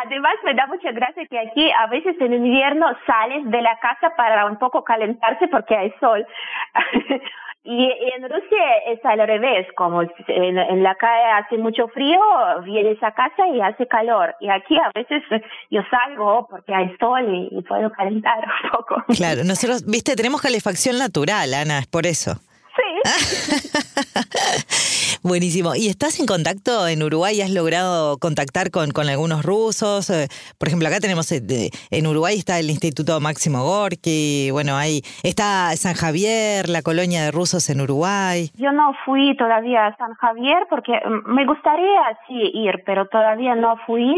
además 0.05 0.35
me 0.45 0.55
da 0.55 0.67
mucha 0.67 0.93
gracia 0.93 1.26
que 1.26 1.38
aquí 1.38 1.71
a 1.71 1.87
veces 1.87 2.17
en 2.21 2.33
invierno 2.33 2.87
sales 3.07 3.50
de 3.50 3.62
la 3.62 3.78
casa 3.81 4.14
para 4.17 4.47
un 4.47 4.59
poco 4.59 4.85
calentarse 4.85 5.49
porque 5.49 5.76
hay 5.76 5.93
sol. 6.00 6.26
y 7.64 7.85
en 8.14 8.23
Rusia 8.23 8.76
es 8.87 9.05
al 9.05 9.19
revés, 9.26 9.67
como 9.76 10.02
en, 10.02 10.83
la 10.83 10.95
calle 10.95 11.25
hace 11.33 11.59
mucho 11.59 11.88
frío, 11.88 12.19
vienes 12.64 13.02
a 13.02 13.12
casa 13.12 13.47
y 13.49 13.61
hace 13.61 13.87
calor. 13.87 14.35
Y 14.40 14.49
aquí 14.49 14.76
a 14.78 14.90
veces 14.95 15.23
yo 15.71 15.83
salgo 15.90 16.47
porque 16.49 16.75
hay 16.75 16.97
sol 16.99 17.26
y, 17.28 17.59
y 17.59 17.62
puedo 17.62 17.90
calentar 17.90 18.38
un 18.38 18.71
poco. 18.71 19.05
Claro, 19.17 19.45
nosotros, 19.45 19.85
viste, 19.87 20.17
tenemos 20.17 20.40
calefacción 20.40 20.99
natural, 20.99 21.52
Ana, 21.55 21.81
es 21.81 21.87
por 21.87 22.07
eso. 22.07 22.40
Buenísimo. 25.23 25.75
¿Y 25.75 25.88
estás 25.88 26.21
en 26.21 26.26
contacto 26.26 26.87
en 26.87 27.02
Uruguay? 27.02 27.40
¿Has 27.40 27.50
logrado 27.50 28.19
contactar 28.19 28.71
con, 28.71 28.90
algunos 29.09 29.45
rusos? 29.45 30.11
Eh, 30.11 30.28
por 30.59 30.69
ejemplo, 30.69 30.88
acá 30.88 31.00
tenemos, 31.00 31.31
eh, 31.33 31.71
en 31.90 32.07
Uruguay 32.07 32.37
está 32.37 32.59
el 32.59 32.71
Instituto 32.71 33.19
Máximo 33.21 33.64
Gorki, 33.64 34.50
bueno, 34.50 34.76
ahí 34.76 35.02
está 35.23 35.75
San 35.76 35.95
Javier, 35.95 36.69
la 36.69 36.83
colonia 36.83 37.25
de 37.25 37.31
rusos 37.31 37.69
en 37.71 37.81
Uruguay. 37.81 38.50
Yo 38.55 38.73
no 38.73 38.93
fui 39.05 39.37
todavía 39.37 39.87
a 39.87 39.97
San 39.97 40.14
Javier 40.14 40.67
porque 40.69 40.93
mm, 40.93 41.33
me 41.33 41.47
gustaría 41.47 42.00
sí 42.26 42.50
ir, 42.55 42.83
pero 42.85 43.07
todavía 43.07 43.55
no 43.55 43.76
fui 43.87 44.14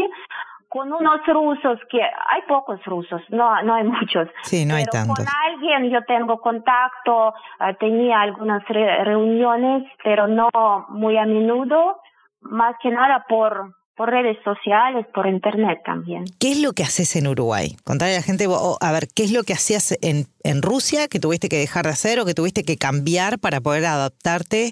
con 0.71 0.87
unos 0.93 1.19
rusos 1.27 1.79
que 1.89 2.01
hay 2.01 2.41
pocos 2.47 2.79
rusos, 2.85 3.21
no 3.27 3.61
no 3.61 3.73
hay 3.75 3.83
muchos. 3.99 4.29
Sí, 4.43 4.65
no 4.65 4.75
hay 4.75 4.85
tantos. 4.85 5.17
Con 5.17 5.27
alguien 5.27 5.91
yo 5.91 5.99
tengo 6.07 6.39
contacto, 6.39 7.33
eh, 7.59 7.75
tenía 7.77 8.21
algunas 8.21 8.63
reuniones, 8.69 9.83
pero 10.01 10.27
no 10.27 10.49
muy 10.87 11.17
a 11.17 11.25
menudo, 11.25 11.99
más 12.39 12.75
que 12.81 12.89
nada 12.89 13.25
por 13.27 13.75
por 13.97 14.09
redes 14.09 14.37
sociales, 14.45 15.05
por 15.13 15.27
internet 15.27 15.79
también. 15.85 16.23
¿Qué 16.39 16.53
es 16.53 16.61
lo 16.61 16.71
que 16.71 16.83
haces 16.83 17.17
en 17.17 17.27
Uruguay? 17.27 17.75
Contarle 17.83 18.15
a 18.15 18.19
la 18.19 18.23
gente, 18.23 18.47
a 18.79 18.91
ver, 18.93 19.07
¿qué 19.13 19.25
es 19.25 19.31
lo 19.33 19.43
que 19.43 19.53
hacías 19.53 19.95
en, 20.01 20.25
en 20.43 20.61
Rusia 20.61 21.09
que 21.09 21.19
tuviste 21.19 21.49
que 21.49 21.57
dejar 21.57 21.83
de 21.83 21.91
hacer 21.91 22.19
o 22.19 22.25
que 22.25 22.33
tuviste 22.33 22.63
que 22.63 22.77
cambiar 22.77 23.39
para 23.39 23.59
poder 23.59 23.85
adaptarte 23.85 24.67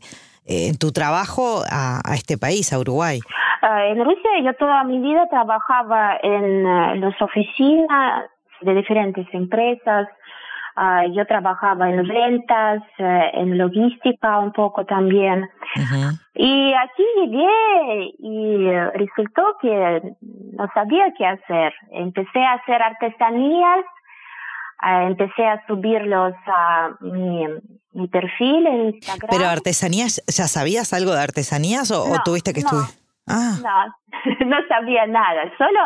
eh, 0.45 0.67
en 0.69 0.77
tu 0.77 0.93
trabajo 0.93 1.61
a, 1.69 1.99
a 2.09 2.15
este 2.15 2.37
país, 2.37 2.71
a 2.71 2.79
Uruguay? 2.79 3.19
Ah, 3.61 3.85
en 3.85 4.03
Rusia 4.03 4.29
yo 4.43 4.53
toda 4.53 4.83
mi 4.83 4.99
vida 4.99 5.27
trabajaba 5.29 6.17
en 6.21 6.65
uh, 6.65 6.95
las 6.95 7.21
oficinas 7.21 8.29
de 8.61 8.73
diferentes 8.73 9.27
empresas. 9.33 10.07
Uh, 10.77 11.11
yo 11.13 11.25
trabajaba 11.25 11.89
en 11.89 12.07
ventas, 12.07 12.81
uh, 12.99 13.03
en 13.33 13.57
logística 13.57 14.39
un 14.39 14.53
poco 14.53 14.85
también. 14.85 15.49
Y 16.35 16.73
aquí 16.73 17.03
llegué 17.17 18.13
y 18.19 18.71
resultó 18.97 19.57
que 19.61 20.15
no 20.21 20.69
sabía 20.73 21.13
qué 21.17 21.25
hacer. 21.25 21.73
Empecé 21.91 22.39
a 22.39 22.53
hacer 22.53 22.81
artesanías, 22.81 23.83
empecé 24.81 25.45
a 25.45 25.61
subirlos 25.67 26.33
a 26.47 26.91
mi, 27.01 27.45
mi 27.91 28.07
perfil 28.07 28.65
en 28.67 28.85
Instagram. 28.93 29.29
¿Pero 29.29 29.49
artesanías, 29.49 30.23
ya 30.27 30.47
sabías 30.47 30.93
algo 30.93 31.11
de 31.11 31.21
artesanías 31.21 31.91
o, 31.91 32.05
tuviste 32.23 32.53
que 32.53 32.61
estudiar? 32.61 32.87
Ah. 33.29 33.55
No, 33.61 34.45
no 34.45 34.57
sabía 34.67 35.05
nada. 35.07 35.51
Solo 35.57 35.79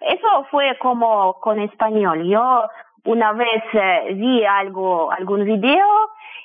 eso 0.00 0.46
fue 0.50 0.76
como 0.78 1.34
con 1.40 1.60
español. 1.60 2.28
Yo 2.28 2.64
una 3.04 3.32
vez 3.32 3.62
eh, 3.72 4.14
vi 4.14 4.44
algo, 4.44 5.10
algún 5.10 5.44
video 5.44 5.86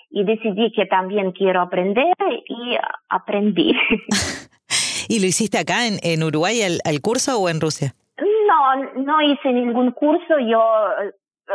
y 0.09 0.23
decidí 0.23 0.71
que 0.71 0.85
también 0.85 1.31
quiero 1.31 1.61
aprender 1.61 2.13
y 2.47 2.77
aprendí. 3.09 3.73
¿Y 5.07 5.19
lo 5.19 5.27
hiciste 5.27 5.59
acá 5.59 5.85
en, 5.85 5.99
en 6.01 6.23
Uruguay 6.23 6.61
el, 6.61 6.79
el 6.83 7.01
curso 7.01 7.39
o 7.39 7.49
en 7.49 7.61
Rusia? 7.61 7.93
No, 8.17 9.03
no 9.03 9.21
hice 9.21 9.51
ningún 9.51 9.91
curso. 9.91 10.39
Yo 10.39 10.61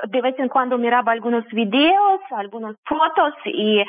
de 0.09 0.21
vez 0.21 0.38
en 0.38 0.49
cuando 0.49 0.78
miraba 0.78 1.12
algunos 1.12 1.45
videos, 1.52 2.21
algunas 2.30 2.76
fotos 2.85 3.35
y 3.45 3.83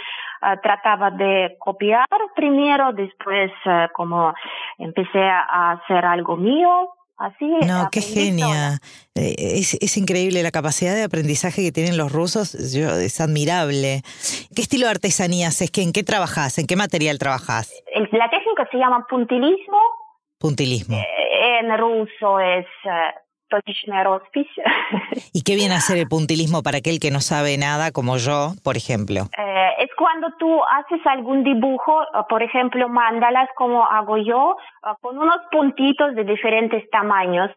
trataba 0.62 1.12
de 1.12 1.55
copiar 1.60 2.07
primero, 2.36 2.91
después 2.93 3.51
uh, 3.65 3.91
como 3.93 4.33
empecé 4.77 5.21
a 5.21 5.71
hacer 5.71 6.05
algo 6.05 6.38
mío. 6.38 6.89
Así 7.17 7.45
no, 7.67 7.88
qué 7.91 8.01
genia. 8.01 8.79
Eh, 9.13 9.36
es, 9.38 9.75
es, 9.75 9.98
increíble 9.98 10.41
la 10.41 10.50
capacidad 10.50 10.95
de 10.95 11.03
aprendizaje 11.03 11.62
que 11.62 11.71
tienen 11.71 11.95
los 11.95 12.12
rusos, 12.12 12.74
yo, 12.74 12.89
es 12.98 13.21
admirable. 13.21 14.01
¿Qué 14.55 14.63
estilo 14.63 14.86
de 14.86 14.91
artesanía 14.91 15.50
haces? 15.50 15.69
¿En 15.77 15.93
qué 15.93 16.01
trabajas? 16.01 16.57
¿En 16.57 16.65
qué 16.65 16.75
material 16.75 17.19
trabajas? 17.19 17.71
La 18.12 18.27
técnica 18.31 18.67
se 18.71 18.77
llama 18.77 19.05
puntilismo. 19.07 19.77
Puntilismo. 20.39 20.98
Eh, 20.98 21.60
en 21.60 21.77
ruso 21.77 22.39
es 22.39 22.65
¿Y 25.34 25.43
qué 25.43 25.55
viene 25.55 25.75
a 25.75 25.77
hacer 25.77 25.98
el 25.98 26.08
puntilismo 26.10 26.63
para 26.63 26.77
aquel 26.79 27.00
que 27.00 27.12
no 27.12 27.20
sabe 27.20 27.58
nada, 27.58 27.91
como 27.91 28.17
yo, 28.17 28.53
por 28.63 28.77
ejemplo? 28.77 29.27
Eh, 29.38 29.70
es 29.79 29.89
cuando 29.98 30.27
tú 30.39 30.62
haces 30.63 31.00
algún 31.05 31.43
dibujo, 31.43 32.01
por 32.29 32.43
ejemplo, 32.43 32.89
mandalas 32.89 33.50
como 33.55 33.86
hago 33.86 34.17
yo, 34.17 34.58
con 35.01 35.17
unos 35.17 35.38
puntitos 35.51 36.15
de 36.15 36.24
diferentes 36.24 36.89
tamaños. 36.89 37.51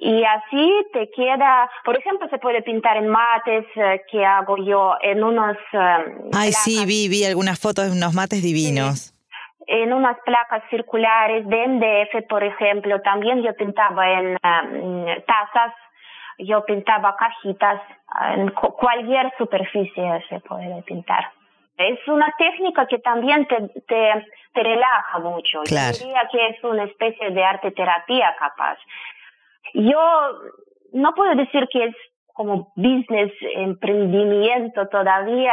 Y 0.00 0.22
así 0.22 0.72
te 0.92 1.10
queda, 1.10 1.68
por 1.84 1.98
ejemplo, 1.98 2.28
se 2.28 2.38
puede 2.38 2.62
pintar 2.62 2.96
en 2.96 3.08
mates 3.08 3.64
eh, 3.74 4.02
que 4.10 4.24
hago 4.24 4.56
yo 4.56 4.94
en 5.02 5.24
unos... 5.24 5.56
Eh, 5.72 6.30
Ay, 6.32 6.52
sí, 6.52 6.86
vi, 6.86 7.08
vi 7.08 7.24
algunas 7.24 7.58
fotos 7.58 7.86
de 7.86 7.92
unos 7.92 8.14
mates 8.14 8.40
divinos 8.40 9.12
en 9.68 9.92
unas 9.92 10.18
placas 10.20 10.62
circulares 10.70 11.46
de 11.46 11.68
MDF, 11.68 12.26
por 12.26 12.42
ejemplo, 12.42 13.02
también 13.02 13.42
yo 13.42 13.54
pintaba 13.54 14.10
en 14.10 14.30
um, 14.32 15.04
tazas, 15.26 15.74
yo 16.38 16.64
pintaba 16.64 17.14
cajitas, 17.16 17.82
en 18.34 18.48
cualquier 18.50 19.30
superficie 19.36 20.24
se 20.30 20.40
puede 20.40 20.82
pintar. 20.82 21.30
Es 21.76 21.98
una 22.08 22.32
técnica 22.38 22.86
que 22.86 22.98
también 22.98 23.46
te, 23.46 23.68
te, 23.86 24.26
te 24.54 24.62
relaja 24.62 25.18
mucho. 25.18 25.60
Claro. 25.64 25.92
Yo 25.92 26.06
diría 26.06 26.28
que 26.32 26.48
es 26.48 26.64
una 26.64 26.84
especie 26.84 27.30
de 27.30 27.44
arte 27.44 27.70
terapia 27.72 28.34
capaz. 28.38 28.78
Yo 29.74 30.00
no 30.94 31.12
puedo 31.12 31.34
decir 31.34 31.68
que 31.70 31.84
es 31.84 31.96
como 32.38 32.72
business, 32.76 33.32
emprendimiento 33.56 34.86
todavía, 34.86 35.52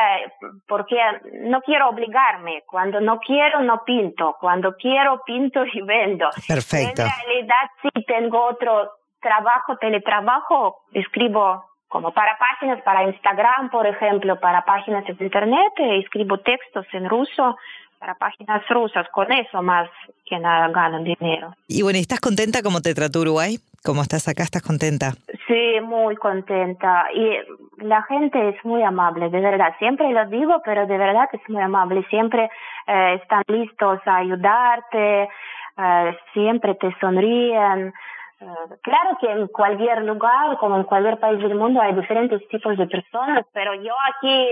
porque 0.67 0.95
no 1.41 1.59
quiero 1.61 1.89
obligarme. 1.89 2.61
Cuando 2.67 3.01
no 3.01 3.17
quiero, 3.17 3.63
no 3.63 3.81
pinto. 3.83 4.35
Cuando 4.39 4.75
quiero, 4.75 5.19
pinto 5.25 5.65
y 5.65 5.81
vendo. 5.81 6.29
Perfecto. 6.47 7.01
En 7.01 7.09
realidad, 7.09 7.65
sí 7.81 7.89
tengo 8.05 8.45
otro 8.45 8.91
trabajo, 9.19 9.77
teletrabajo, 9.77 10.83
escribo 10.93 11.65
como 11.87 12.13
para 12.13 12.37
páginas, 12.37 12.79
para 12.83 13.03
Instagram, 13.05 13.71
por 13.71 13.87
ejemplo, 13.87 14.39
para 14.39 14.63
páginas 14.63 15.05
de 15.05 15.15
Internet, 15.19 15.73
escribo 15.77 16.37
textos 16.37 16.85
en 16.93 17.09
ruso 17.09 17.57
para 17.97 18.13
páginas 18.13 18.61
rusas, 18.69 19.07
con 19.11 19.31
eso 19.31 19.63
más 19.63 19.89
que 20.25 20.37
nada 20.37 20.67
gano 20.67 21.01
dinero. 21.03 21.55
Y 21.67 21.81
bueno, 21.81 21.97
¿estás 21.97 22.19
contenta 22.19 22.61
como 22.61 22.81
te 22.81 22.93
trató 22.93 23.21
Uruguay? 23.21 23.57
¿Cómo 23.83 24.01
estás 24.01 24.27
acá? 24.27 24.43
¿Estás 24.43 24.61
contenta? 24.61 25.13
Sí, 25.47 25.79
muy 25.83 26.15
contenta. 26.15 27.05
Y 27.13 27.83
la 27.83 28.01
gente 28.03 28.49
es 28.49 28.65
muy 28.65 28.81
amable, 28.81 29.29
de 29.29 29.39
verdad. 29.39 29.75
Siempre 29.77 30.11
lo 30.11 30.25
digo, 30.27 30.61
pero 30.65 30.87
de 30.87 30.97
verdad 30.97 31.29
es 31.33 31.41
muy 31.49 31.61
amable. 31.61 32.03
Siempre 32.09 32.49
eh, 32.87 33.19
están 33.21 33.43
listos 33.47 33.99
a 34.05 34.17
ayudarte, 34.17 35.29
eh, 35.77 36.17
siempre 36.33 36.73
te 36.75 36.95
sonríen. 36.99 37.93
Eh, 38.39 38.45
claro 38.81 39.17
que 39.21 39.29
en 39.29 39.47
cualquier 39.47 40.01
lugar, 40.03 40.57
como 40.57 40.77
en 40.77 40.83
cualquier 40.83 41.19
país 41.19 41.39
del 41.39 41.55
mundo, 41.55 41.79
hay 41.79 41.93
diferentes 41.93 42.47
tipos 42.47 42.75
de 42.77 42.87
personas, 42.87 43.45
pero 43.53 43.75
yo 43.75 43.93
aquí 44.15 44.49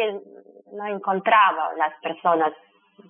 no 0.73 0.85
encontraba 0.85 1.71
las 1.75 1.93
personas, 2.01 2.53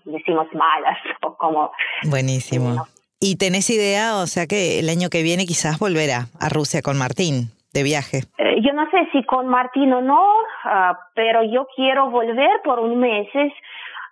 decimos, 0.05 0.47
malas 0.53 0.97
o 1.21 1.35
como... 1.35 1.71
Buenísimo. 2.09 2.87
¿Y 3.19 3.37
tenés 3.37 3.69
idea, 3.69 4.17
o 4.17 4.27
sea 4.27 4.47
que 4.47 4.79
el 4.79 4.89
año 4.89 5.09
que 5.09 5.23
viene 5.23 5.45
quizás 5.45 5.79
volverá 5.79 6.27
a 6.39 6.49
Rusia 6.49 6.81
con 6.81 6.97
Martín 6.97 7.52
de 7.73 7.83
viaje? 7.83 8.21
Eh, 8.37 8.61
yo 8.61 8.73
no 8.73 8.89
sé 8.91 9.07
si 9.11 9.23
con 9.23 9.47
Martín 9.47 9.91
o 9.93 10.01
no, 10.01 10.25
ah, 10.63 10.97
pero 11.15 11.43
yo 11.43 11.67
quiero 11.75 12.09
volver 12.09 12.61
por 12.63 12.79
un 12.79 12.99
mes. 12.99 13.27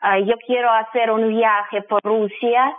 Ah, 0.01 0.19
yo 0.19 0.35
quiero 0.45 0.71
hacer 0.71 1.11
un 1.11 1.29
viaje 1.29 1.83
por 1.83 2.01
Rusia 2.03 2.75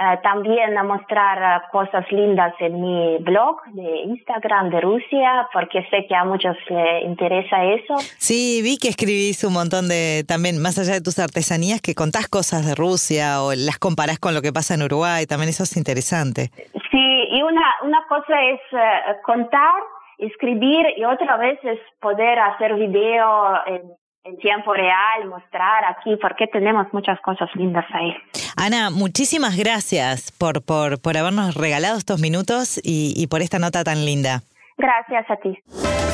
eh, 0.00 0.16
también 0.22 0.78
a 0.78 0.84
mostrar 0.84 1.68
cosas 1.72 2.06
lindas 2.12 2.54
en 2.60 2.80
mi 2.80 3.18
blog 3.18 3.64
de 3.72 4.02
Instagram 4.02 4.70
de 4.70 4.80
Rusia, 4.80 5.48
porque 5.52 5.82
sé 5.90 6.06
que 6.06 6.14
a 6.14 6.24
muchos 6.24 6.56
les 6.68 7.04
interesa 7.04 7.64
eso. 7.64 7.96
Sí, 8.16 8.60
vi 8.62 8.78
que 8.78 8.88
escribís 8.90 9.42
un 9.42 9.54
montón 9.54 9.88
de, 9.88 10.22
también, 10.22 10.62
más 10.62 10.78
allá 10.78 10.92
de 10.92 11.00
tus 11.00 11.18
artesanías, 11.18 11.80
que 11.80 11.96
contás 11.96 12.28
cosas 12.28 12.64
de 12.64 12.76
Rusia 12.76 13.42
o 13.42 13.54
las 13.56 13.78
comparás 13.78 14.20
con 14.20 14.34
lo 14.34 14.40
que 14.40 14.52
pasa 14.52 14.74
en 14.74 14.84
Uruguay, 14.84 15.26
también 15.26 15.48
eso 15.48 15.64
es 15.64 15.76
interesante. 15.76 16.52
Sí, 16.92 17.26
y 17.32 17.42
una, 17.42 17.66
una 17.82 18.06
cosa 18.08 18.40
es 18.40 18.60
eh, 18.70 19.16
contar, 19.24 19.82
escribir 20.18 20.86
y 20.96 21.04
otra 21.04 21.36
vez 21.36 21.58
es 21.62 21.78
poder 22.00 22.38
hacer 22.38 22.74
video 22.74 23.66
en 23.66 23.82
en 24.28 24.36
tiempo 24.38 24.74
real, 24.74 25.28
mostrar 25.28 25.84
aquí, 25.84 26.16
porque 26.20 26.46
tenemos 26.46 26.86
muchas 26.92 27.18
cosas 27.20 27.48
lindas 27.54 27.86
ahí. 27.92 28.14
Ana, 28.56 28.90
muchísimas 28.90 29.56
gracias 29.56 30.32
por, 30.32 30.62
por, 30.62 31.00
por 31.00 31.16
habernos 31.16 31.54
regalado 31.54 31.96
estos 31.96 32.20
minutos 32.20 32.78
y, 32.82 33.14
y 33.16 33.26
por 33.28 33.40
esta 33.40 33.58
nota 33.58 33.84
tan 33.84 34.04
linda. 34.04 34.42
Gracias 34.76 35.30
a 35.30 35.36
ti. 35.36 35.58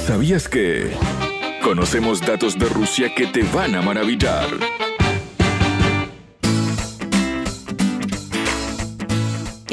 ¿Sabías 0.07 0.49
que 0.49 0.93
conocemos 1.63 2.21
datos 2.21 2.59
de 2.59 2.67
Rusia 2.67 3.09
que 3.15 3.27
te 3.27 3.43
van 3.55 3.75
a 3.75 3.83
maravillar? 3.83 4.47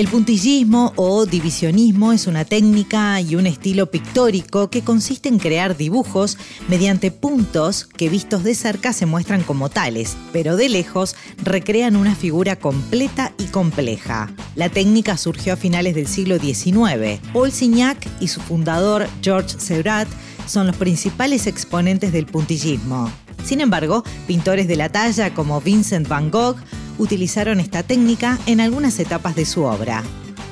El 0.02 0.08
puntillismo 0.08 0.94
o 0.96 1.28
divisionismo 1.28 2.12
es 2.12 2.26
una 2.26 2.44
técnica 2.44 3.22
y 3.22 3.36
un 3.36 3.46
estilo 3.46 3.92
pictórico 3.92 4.72
que 4.72 4.82
consiste 4.82 5.30
en 5.30 5.38
crear 5.38 5.78
dibujos 5.78 6.40
mediante 6.68 7.12
puntos 7.12 7.86
que 7.86 8.10
vistos 8.10 8.44
de 8.44 8.56
cerca 8.56 8.94
se 8.94 9.06
muestran 9.06 9.44
como 9.44 9.70
tales, 9.70 10.18
pero 10.34 10.56
de 10.56 10.70
lejos 10.70 11.16
recrean 11.44 11.96
una 11.96 12.16
figura 12.16 12.56
completa 12.56 13.32
y 13.38 13.44
compleja. 13.44 14.32
La 14.56 14.70
técnica 14.70 15.18
surgió 15.18 15.54
a 15.54 15.56
finales 15.56 15.94
del 15.94 16.08
siglo 16.08 16.40
XIX. 16.40 17.20
Paul 17.32 17.52
Signac 17.52 18.04
y 18.20 18.28
su 18.28 18.42
fundador 18.42 19.08
George 19.22 19.60
Seurat 19.60 20.08
son 20.48 20.66
los 20.66 20.78
principales 20.78 21.46
exponentes 21.46 22.12
del 22.12 22.26
puntillismo. 22.26 23.12
Sin 23.44 23.62
embargo, 23.62 24.04
pintores 24.26 24.68
de 24.68 24.78
la 24.78 24.90
talla 24.90 25.32
como 25.36 25.62
Vincent 25.62 26.08
van 26.08 26.32
Gogh 26.32 26.58
utilizaron 27.02 27.60
esta 27.60 27.82
técnica 27.82 28.38
en 28.46 28.62
algunas 28.62 29.00
etapas 29.00 29.36
de 29.36 29.46
su 29.46 29.64
obra. 29.64 30.04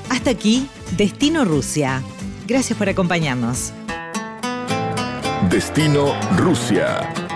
Hasta 0.08 0.30
aquí, 0.30 0.66
Destino 0.96 1.44
Rusia. 1.44 2.02
Gracias 2.48 2.76
por 2.76 2.88
acompañarnos. 2.88 3.72
Destino 5.48 6.12
Rusia. 6.36 7.29